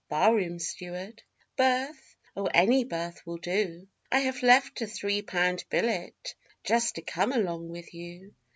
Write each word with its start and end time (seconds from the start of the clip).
Bar 0.09 0.33
room 0.33 0.57
steward? 0.57 1.21
Berth? 1.55 2.15
Oh, 2.35 2.47
any 2.55 2.83
berth 2.83 3.21
will 3.27 3.37
do 3.37 3.87
I 4.11 4.21
have 4.21 4.41
left 4.41 4.81
a 4.81 4.87
three 4.87 5.21
pound 5.21 5.63
billet 5.69 6.33
just 6.63 6.95
to 6.95 7.03
come 7.03 7.31
along 7.31 7.69
with 7.69 7.93
you. 7.93 8.33